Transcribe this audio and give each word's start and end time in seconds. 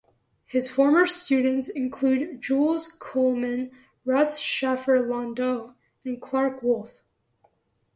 His 0.47 0.67
former 0.67 1.05
students 1.05 1.69
include 1.69 2.41
Jules 2.41 2.87
Coleman, 2.87 3.69
Russ 4.03 4.39
Shafer-Landau, 4.39 5.75
and 6.03 6.19
Clark 6.19 6.63
Wolf. 6.63 7.03